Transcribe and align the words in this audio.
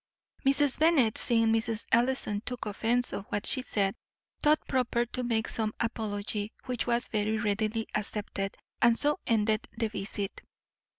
Mrs. 0.43 0.79
Bennet, 0.79 1.15
seeing 1.19 1.49
Mrs. 1.53 1.85
Ellison 1.91 2.41
took 2.41 2.65
offence 2.65 3.13
at 3.13 3.31
what 3.31 3.45
she 3.45 3.61
said, 3.61 3.93
thought 4.41 4.59
proper 4.67 5.05
to 5.05 5.21
make 5.23 5.47
some 5.47 5.75
apology, 5.79 6.51
which 6.65 6.87
was 6.87 7.07
very 7.07 7.37
readily 7.37 7.85
accepted, 7.93 8.57
and 8.81 8.97
so 8.97 9.19
ended 9.27 9.67
the 9.77 9.89
visit. 9.89 10.41